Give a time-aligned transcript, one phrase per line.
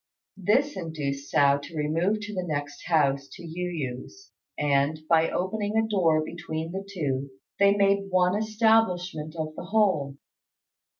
[0.37, 5.77] This induced Hsiao to remove to the next house to Yu yü's, and, by opening
[5.77, 10.17] a door between the two, they made one establishment of the whole.